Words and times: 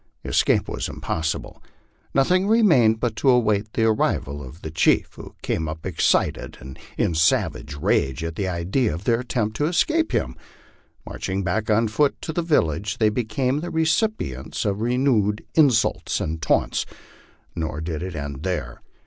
Escape 0.25 0.67
was 0.67 0.89
impossible. 0.89 1.61
Nothing 2.11 2.47
re 2.47 2.63
mained 2.63 2.99
but 2.99 3.15
to 3.17 3.29
await 3.29 3.73
the 3.73 3.83
arrival 3.83 4.41
of 4.43 4.63
the 4.63 4.71
chief, 4.71 5.13
who 5.13 5.35
came 5.43 5.69
up 5.69 5.85
excited 5.85 6.57
with 6.97 7.17
sav 7.17 7.55
age 7.55 7.75
rage 7.75 8.23
at 8.23 8.35
the 8.35 8.47
idea 8.47 8.95
of 8.95 9.03
their 9.03 9.19
attempt 9.19 9.55
to 9.57 9.67
escape 9.67 10.11
him. 10.11 10.35
Marching 11.05 11.43
back 11.43 11.69
on 11.69 11.87
foot 11.87 12.19
to 12.23 12.33
the 12.33 12.41
village, 12.41 12.97
they 12.97 13.09
became 13.09 13.59
the 13.59 13.69
recipients 13.69 14.65
of 14.65 14.81
renewed 14.81 15.45
insults 15.53 16.19
and 16.19 16.41
taunts. 16.41 16.87
Nor 17.55 17.79
did 17.79 18.01
it 18.01 18.15
end 18.15 18.43
here. 18.43 18.81